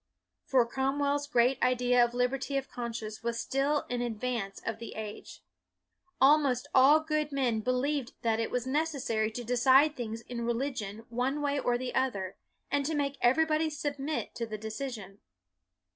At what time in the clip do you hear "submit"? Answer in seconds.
13.69-14.33